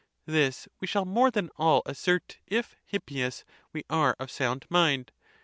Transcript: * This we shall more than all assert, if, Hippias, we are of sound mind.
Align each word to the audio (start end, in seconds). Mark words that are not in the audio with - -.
* 0.19 0.25
This 0.25 0.67
we 0.79 0.87
shall 0.87 1.05
more 1.05 1.29
than 1.29 1.51
all 1.57 1.83
assert, 1.85 2.39
if, 2.47 2.75
Hippias, 2.87 3.43
we 3.71 3.83
are 3.87 4.15
of 4.17 4.31
sound 4.31 4.65
mind. 4.67 5.11